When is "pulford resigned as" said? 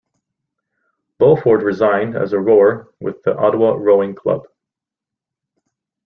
1.19-2.33